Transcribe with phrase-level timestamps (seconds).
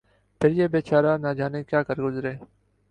[0.41, 2.33] پھر یہ بے چارہ نہ جانے کیا کر گزرے